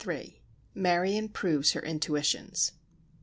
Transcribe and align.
MARION 0.73 1.29
PROVES 1.29 1.73
HER 1.73 1.79
INTUITIONS. 1.81 2.71